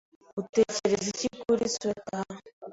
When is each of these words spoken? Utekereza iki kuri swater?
Utekereza 0.41 1.05
iki 1.13 1.27
kuri 1.43 1.63
swater? 1.75 2.25